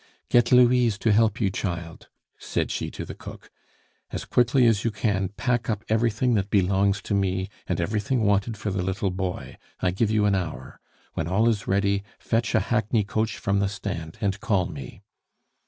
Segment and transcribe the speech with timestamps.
[0.29, 2.09] "Get Louise to help you, child,"
[2.39, 3.51] said she to the cook.
[4.09, 8.57] "As quickly as you can, pack up everything that belongs to me and everything wanted
[8.57, 9.57] for the little boy.
[9.79, 10.79] I give you an hour.
[11.13, 15.03] When all is ready, fetch a hackney coach from the stand, and call me.